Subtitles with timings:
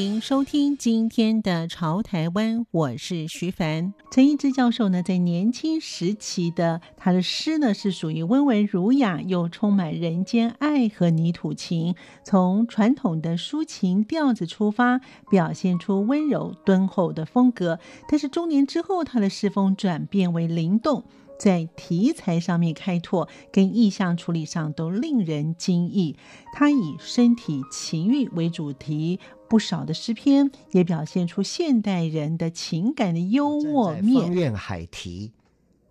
[0.00, 3.92] 迎收听今天的《潮台湾》，我是徐凡。
[4.10, 11.94] 陈一之教授呢，在年轻时期的他的诗呢，是属于温文儒雅，又充满人间爱和泥土情。
[12.24, 17.78] 从传统的抒情调子出发，表现出温柔敦厚的风格。
[18.08, 21.04] 但是中年之后，他的诗风转变为灵动，
[21.38, 26.16] 在题材上面开拓，跟意象处理上都令人惊异。
[26.54, 29.20] 他以身体情欲为主题。
[29.50, 34.26] 不少的诗篇也表现出现代人的情感的幽默面。
[34.26, 35.32] 方苑海堤，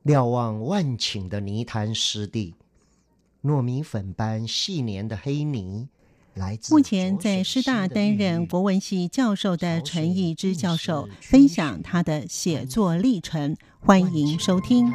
[0.01, 2.55] 瞭望万顷的泥潭湿地，
[3.43, 5.89] 糯米粉般细黏的黑泥。
[6.69, 14.89] 目前在师大担任国文系教授的陈义之教授分享他的写作历程，欢迎收听。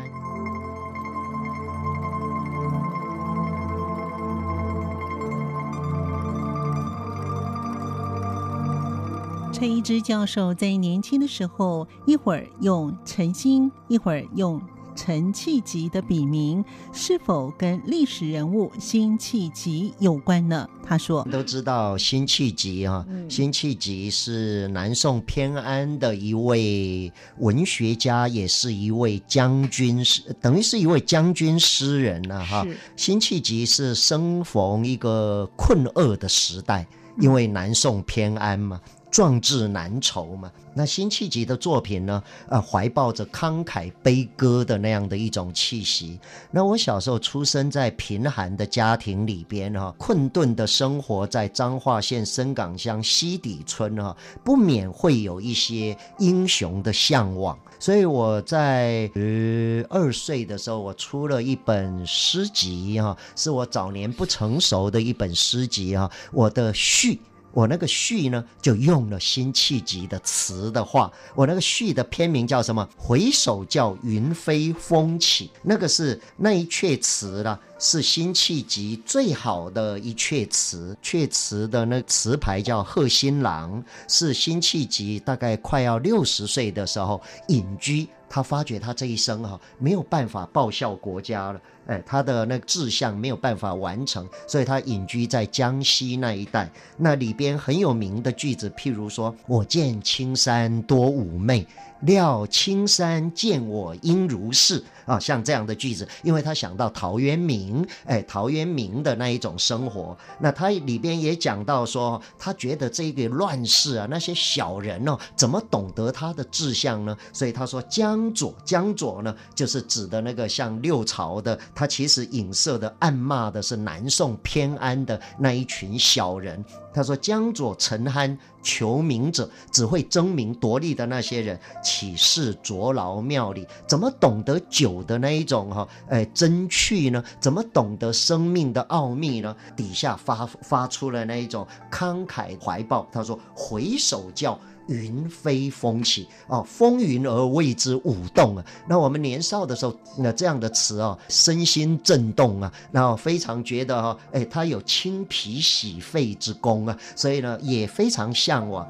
[9.54, 14.60] 陈一之教授在年轻的时候，一会儿用陈星，一会儿用
[14.96, 20.68] 陈弃疾的笔名，是否跟历史人物辛弃疾有关呢？
[20.82, 32.66] 他说：“都知道辛弃疾啊，辛弃疾是南宋偏安的一位文学家，也是一位将军是，等于是一位将军诗人了、啊、哈。
[32.96, 36.84] 辛弃疾是生逢一个困厄的时代，
[37.20, 38.80] 因为南宋偏安嘛。”
[39.14, 42.20] 壮志难酬嘛，那辛弃疾的作品呢？
[42.48, 46.18] 呃，怀抱着慷慨悲歌的那样的一种气息。
[46.50, 57.56] 那我小时候出生在贫寒的家庭里边哈、困顿的生活在彰化县深港乡西底村哈、不免会有一些英雄的向往。
[57.78, 67.20] 所以我在十二岁的时候，我出了一本诗集哈、是我早年不成熟的一本诗集哈、我的序。
[67.54, 71.10] 我那个序呢，就用了辛弃疾的词的话。
[71.34, 72.86] 我那个序的篇名叫什么？
[72.96, 75.50] 回首叫云飞风起。
[75.62, 80.96] 那个是那一阙词了，是辛弃疾最好的一阙词。
[81.02, 88.08] 阙词的那词牌叫《贺新郎》，是辛弃疾大概快要六十岁的时候隐居。
[88.28, 96.70] 他发觉他这一生哈没有办法报效国家了，哎，他的那个志向没有办法完成，所以他隐居在江西那一带。
[96.96, 101.66] 那里边很有名的句子，譬如说：“我见青山多妩媚。”
[102.06, 117.16] 料青山见我应如是啊，像这样的句子，因为他想到陶渊明，哎，陶渊明的那一种生活，那他里边也讲到说，他觉得这个乱世啊，那些小人哦，怎么懂得他的志向呢？
[117.32, 126.64] 所以他说江左，江左呢，就是指的那个像六朝的，他其实影射的、暗骂的是南宋偏安的那一群小人。
[126.94, 131.58] 他说江左陈酣求名者，只会争名夺利的那些人。
[131.82, 133.66] 岂是浊嫗庙里？
[133.86, 135.86] 怎么懂得酒的那一种哈？
[136.08, 137.22] 哎，真趣呢？
[137.40, 139.54] 怎么懂得生命的奥秘呢？
[139.76, 143.06] 底下发发出了那一种慷慨怀抱。
[143.12, 158.86] 他说：“回首叫云飞风起哦，风云而为之舞动啊。”那我们年少的时候，那这样的词啊，身心震动啊，然后非常觉得哈，哎，他有清脾洗肺之功啊，所以呢，也非常向往。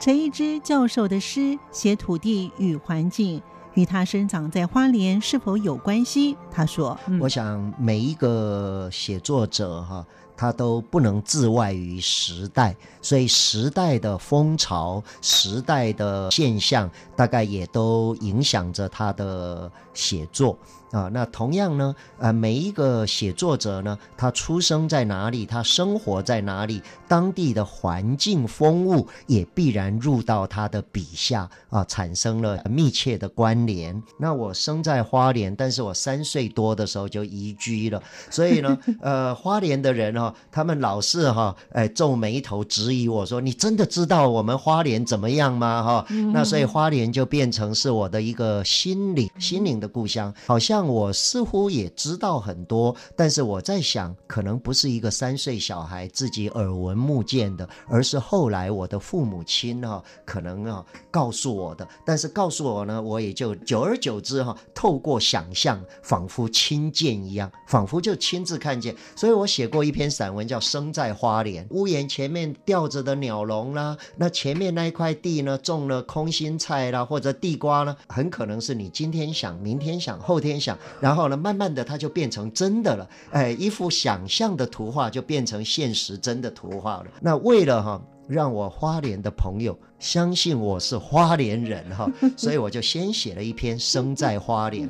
[0.00, 3.42] 陈一之教授的诗写土地与环境，
[3.78, 6.36] 与他生长在花莲是否有关系？
[6.50, 10.04] 他说：“嗯、我想每一个写作者哈，
[10.36, 20.58] 他都不能自外于时代，所以时代的风潮、时代的现象，大概也都影响着他的写作。”
[20.90, 34.02] 啊，那同样呢，呃，每一个写作者呢，他出生在哪里，他生活在哪里，当地的环境风物也必然入到他的笔下啊，产生了密切的关联。
[34.16, 50.77] 那我生在花莲，但是我三岁多的时候就移居了，所以呢， 呃，花莲的人哈、哦，他们老是哈，哎，皱眉头质疑我说：“你真的知道我们花莲怎么样吗？”哈，那所以花莲就变成是我的一个心灵心灵的故乡，好像。
[50.78, 61.88] 让我似乎也知道很多，但是我在想，可能不是一个三岁小孩自己耳闻目见的，而是后来我的父母亲哈、啊，可能啊告诉我的。
[62.06, 68.94] 但是告诉我呢，我也就久而久之哈、透过想象，仿佛亲见一样，仿佛就亲自看见。
[69.16, 80.67] 所以我写过一篇散文叫《生在花莲》，屋檐前面吊着的鸟笼啦，那前面那一块地呢，种了空心菜啦，或者地瓜呢，很可能是你今天想，明天想，后天想，
[81.00, 83.08] 然后呢，慢慢的它就变成真的了。
[83.30, 87.06] 哎，一幅想象的图画就变成现实真的图画了。
[87.20, 94.88] 那为了哈，让我花莲的朋友相信我是花莲人哈， 所以我就先写了一篇《生在花莲》。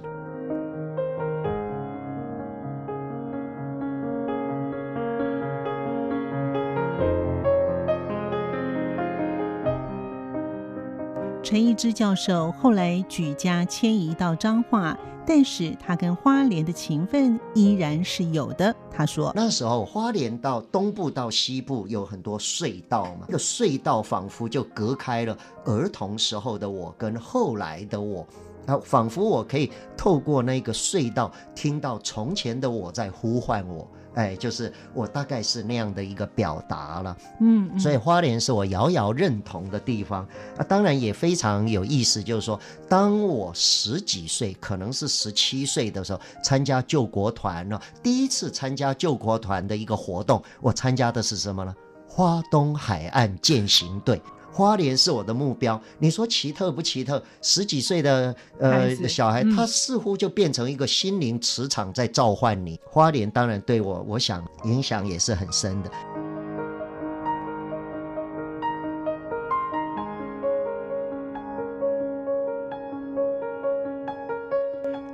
[11.40, 14.98] 陈一之教授后来举家迁移到彰化，
[15.28, 18.74] 但是他跟花莲的情分依然是有的。
[18.90, 25.36] 他说：“那时候花莲到东部到西部有很多隧道嘛，那个隧道仿佛就隔开了
[25.66, 28.26] 儿童时候的我跟后来的我，
[28.68, 40.26] 啊，仿佛我可以透过那个隧道听到从前的我在呼唤我。”哎，就是我大概是那样的一个表达了，嗯，嗯，所以花莲是我遥遥认同的地方
[40.56, 51.72] 啊，当然也非常有意思，就是说，当我十几岁，可能是十七岁的时候，参加救国团了，第一次参加救国团的一个活动，我参加的是什么呢？
[52.08, 54.20] 花东海岸践行队。
[54.58, 57.22] 花莲是我的目标，你说奇特不奇特？
[57.40, 62.76] 十几岁的呃小孩，他似乎就变成一个心灵磁场在召唤你。
[62.84, 65.90] 花莲当然对我，我想影响也是很深的。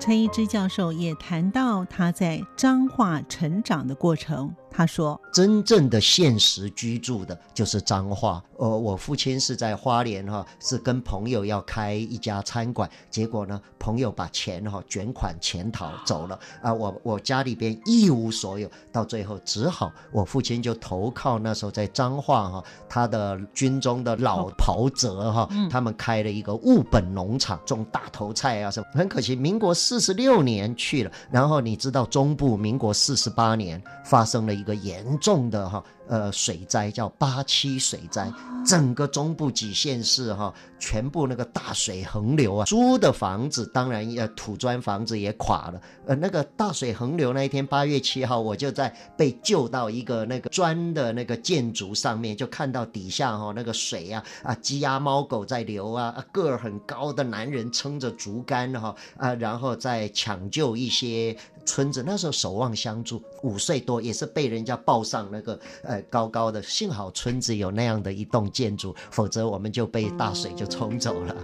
[0.01, 4.55] 陈一之教授也谈到他在彰化成长的过程。
[4.77, 8.43] 他说：“真正的现实居住的就是彰化。
[8.57, 16.75] 呃，我父亲是在花莲哈，是跟朋友要开一家餐馆，结果呢，朋友把钱哈卷款潜逃走了啊。
[16.75, 28.87] 我我家里边一无所有，到最后只好我父亲就投靠那时候在彰化哈，他的军中的老袍泽哈，他们开了一个物本农场，种大头菜啊什么。
[28.93, 34.64] 很可惜，民国四十六年去了，然后你知道中部民国四十八年发生了一。
[34.65, 35.85] 一个严重的哈。
[36.07, 38.31] 呃，水灾叫八七水灾，
[38.67, 45.81] 整个中部几县市哈，全部那个大水横流啊，租的房子当然也土砖房子也垮了。
[46.07, 61.35] 呃，那个大水横流那一天，八月七号，我就在被救到一个那个砖的那个建筑上面，就看到底下哈那个水啊啊，鸡鸭猫狗在流啊，个儿很高的男人撑着竹竿哈啊，然后在抢救一些
[61.65, 62.05] 村子。
[62.07, 65.94] 那时候守望相助，五岁多也是被人家抱上那个呃。
[66.03, 71.35] 高高的，幸好村子有那样的一栋建筑，否则我们就被大水就冲走了。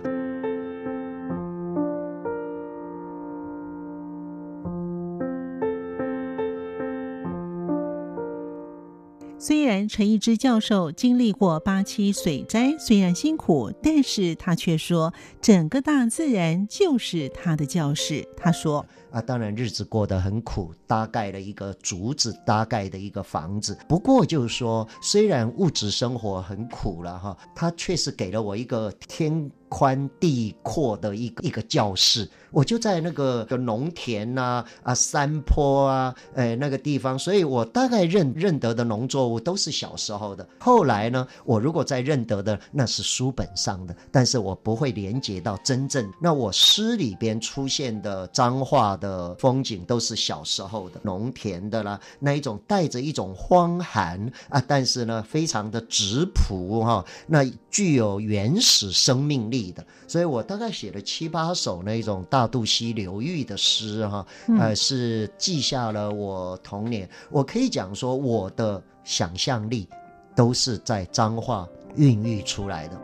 [9.43, 18.27] 虽然陈一之教授经历过八七水灾，虽然辛苦，但是他却说，整个大自然就是他的教室。
[18.37, 18.85] 他说。
[19.11, 23.77] 啊，当然日子过得很苦，搭盖了一个竹子搭盖的一个房子。
[23.89, 40.47] 不过就是说，虽然物质生活很苦了哈，他确实给了我一个天宽地阔的一个一个教室，我就在那个个农田呐啊，啊山坡啊，哎那个地方，所以我大概认认得的农作物都是小时候的。
[40.59, 46.13] 后来呢，我如果再认得的，那是书本上的，但是我不会连接到真正。
[46.21, 59.61] 那我诗里边出现的彰化的风景，都是小时候的农田的啦，那一种带着一种荒寒啊，但是呢，非常的质朴哈，那具有原始生命力。
[59.73, 64.27] 的，所以我大概写了七八首那种大肚溪流域的诗哈，
[64.59, 67.07] 呃，是记下了我童年。
[67.31, 69.89] 我可以讲说，我的想象力
[70.35, 73.01] 都是在脏话孕育出来的。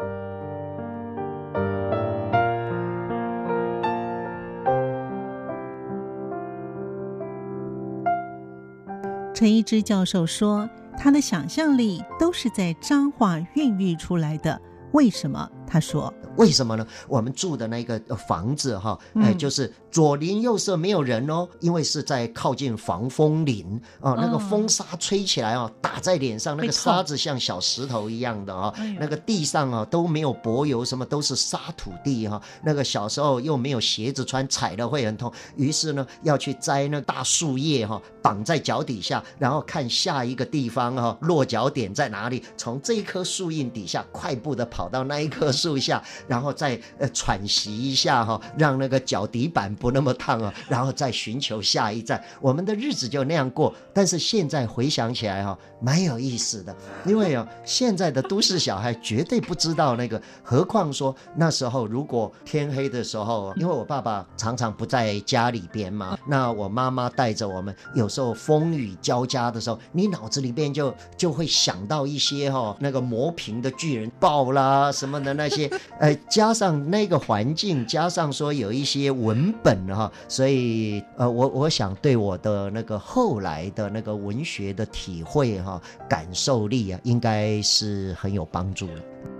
[9.34, 14.58] 陈一之教授说，他的想象力都是在脏话孕育出来的。
[14.92, 15.50] 为什么？
[15.66, 16.86] 他说：“为什么呢？
[17.08, 32.40] 我们住的那个房子哈，哎，就是左邻右舍没有人哦，因为是在靠近防风林啊，那个风沙吹起来啊，打在脸上，那个沙子像小石头一样的啊，那个地上啊都没有柏油，什么都是沙土地哈。
[32.62, 52.22] 那个小时候又没有鞋子穿，踩了会很痛，于是呢要去摘那大树叶哈，绑在脚底下，然后看下一个地方哈落脚点在哪里，从这一棵树荫底下快步的跑到那一棵。”树下，然后再呃喘息一下哈，让那个脚底板不那么烫啊，然后再寻求下一站。
[52.40, 53.74] 我们的日子就那样过。
[53.94, 75.45] 但是现在回想起来哈，蛮有意思的，因为啊，现在的都市小孩绝对不知道那个，何况说那时候如果天黑的时候，因为我爸爸常常不在家里边嘛，那我妈妈带着我们，有时候风雨交加的时候，你脑子里边就就会想到一些哈，那个磨平的巨人抱啦什么的那。
[75.46, 89.35] 那些呃，加上那个环境，加上说有一些文本哈，所以呃，我我想对我的那个后来的那个文学的体会哈，感受力啊，应该是很有帮助的。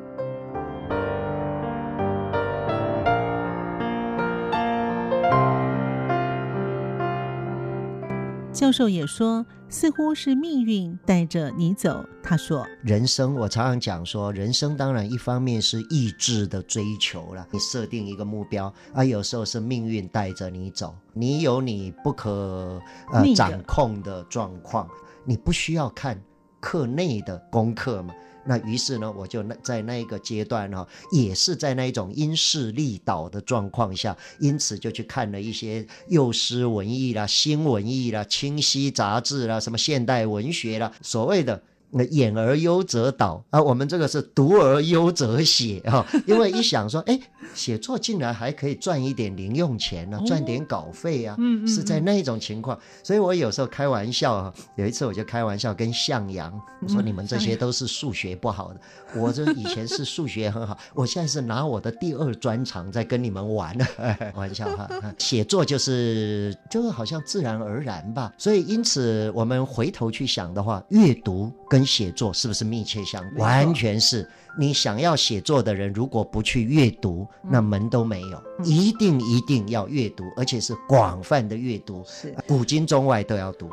[8.57, 12.03] 教授也说，似乎是命运带着你走。
[12.23, 20.97] 他说：“人生，我常常讲说，人生当然一方面是意志的追求了，你设定一个目标，而、啊、有时候是命运带着你走。
[21.13, 22.81] 你有你不可
[23.13, 24.89] 呃掌控的状况，
[25.27, 26.19] 你不需要看
[26.59, 28.15] 课内的功课嘛。”
[28.47, 41.61] 那于是呢，我就那在那一个阶段哦，也是在那一种因势利导的状况下，因此就去看了一些幼师文艺啦、新文艺啦、清晰杂志啦、什么现代文学啦，所谓的。
[41.89, 47.19] 那演而优则导啊，我们这个是读而优则写哈，因为一想说，哎，
[47.55, 51.37] 写作竟然还可以赚一点零用钱呢、啊，赚点稿费啊，
[51.67, 56.53] 是在那种情况，所以我有时候开玩笑啊，有一次我就开玩笑跟向阳
[56.89, 58.81] 说，你们这些都是数学不好的，
[59.15, 63.67] 我这以前是数学很好， 我现在是拿我的第二专长在跟你们玩。
[63.77, 63.87] 呢，
[64.35, 64.89] 玩笑哈，
[65.19, 73.67] 写作就是就是好像自然而然吧，所以因此我们回头去想的话，阅读跟跟写作是不是密切相关？
[73.67, 74.27] 完全是。
[74.59, 78.43] 你想要写作的人，如果不去阅读，那门都没有。
[78.65, 83.69] 一定一定要阅读，而且是广泛的阅读，是古今中外都要读。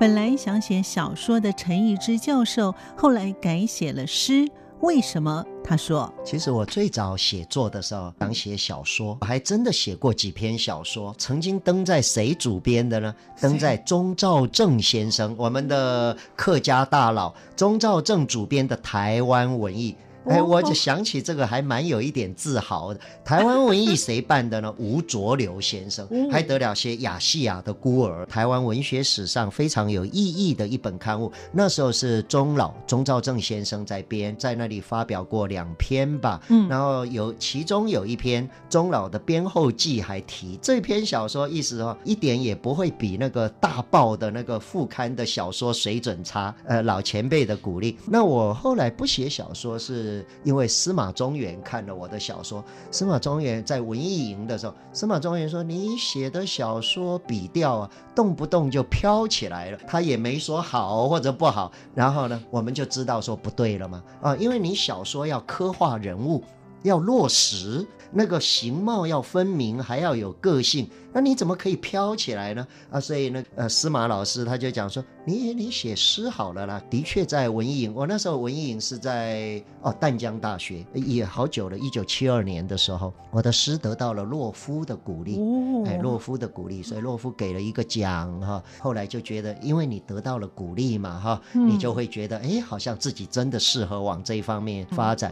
[0.00, 4.48] 本来想写小说的陈一之教授，后来改写了诗。
[4.82, 5.44] 为什么？
[5.62, 13.14] 他说：“其实我最早写作的时候想写小说，我还真的写过几篇小说，曾经登在谁主编的呢？
[13.40, 19.92] 登在钟兆政先生，我们的客家大佬钟兆政主编的《台湾文艺》。”
[20.28, 23.00] 哎，我就想起这个还蛮有一点自豪的。
[23.24, 24.72] 台湾文艺谁办的呢？
[24.78, 31.32] 吴浊流先生， 还得了些亚细亚的孤儿，台湾文学史上非常有意义的一本刊物。
[31.52, 36.40] 那时候是钟老钟兆政先生在编，在那里发表过两篇吧。
[36.48, 46.54] 嗯，然后有其中有一篇钟老的编后记还提这篇小说，意思说一点也不会比那个大报的那个副刊的小说水准差。
[46.64, 47.98] 呃，老前辈的鼓励。
[48.06, 50.11] 那我后来不写小说是。
[50.42, 64.02] 因为司马中原看了我的小说，司马中原在文艺营的时候，司马中原说：“你写的小说笔调啊，动不动就飘起来了。”他也没说好或者不好，然后呢，我们就知道说不对了嘛。
[64.20, 66.42] 啊，因为你小说要刻画人物，
[66.82, 70.88] 要落实，那个形貌要分明，还要有个性。
[71.14, 72.66] 那你怎么可以飘起来呢？
[72.90, 76.82] 啊，所以呢，呃，司马老师他就讲说，你你写诗好了啦。
[76.88, 88.62] 的确，在文艺营，我那时候文艺营是在哦淡江大学，也好久了，一九七二年的时候，我的诗得到了洛夫的鼓励，哦、哎，洛夫的鼓励，所以洛夫给了一个奖哈。
[88.78, 95.30] 后来就觉得，因为你得到了鼓励嘛哈，你就会觉得，哎，好像自己真的适合往这一方面发展。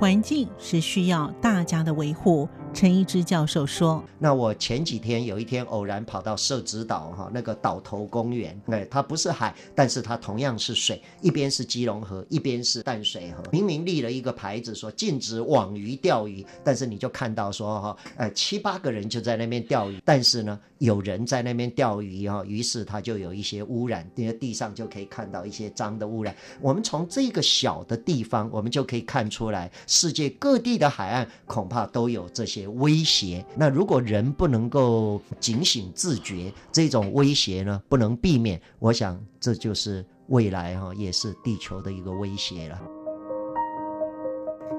[0.00, 2.48] 环境是需要大家的维护。
[2.72, 13.42] 陈一之教授说：“那我前几天有一天偶然跑到社子岛哈，那个岛头公园，哎，它不是海，但是它同样是水，一边是基隆河，一边是淡水河。
[13.50, 26.34] 明明立了一个牌子说禁止网鱼钓鱼，但是你就看到说哈，呃，七八个人就在那边钓鱼，但是呢，有人在那边钓鱼哈，于是它就有一些污染，因为地上就可以看到一些脏的污染。
[26.60, 33.44] 我们从这个小的地方，我们就可以看出来，世界各地的海岸恐怕都有这些。”威胁。
[33.56, 42.80] 那如果人不能够警醒自觉，这种威胁呢不能避免，我想这就是未来哈，也是地球的一个威胁了。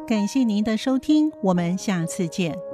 [0.07, 2.70] 感谢您的收听，我们下次见。